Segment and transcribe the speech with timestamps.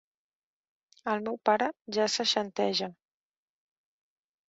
[1.13, 1.69] El meu pare
[1.99, 2.91] ja seixanteja.